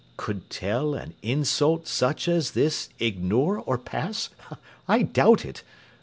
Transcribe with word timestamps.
Could 0.17 0.49
Tell 0.49 0.95
an 0.95 1.13
insult 1.21 1.87
such 1.87 2.27
as 2.27 2.53
this 2.53 2.89
Ignore 2.99 3.59
or 3.59 3.77
pass? 3.77 4.29
I 4.87 5.03
doubt 5.03 5.45
it! 5.45 5.61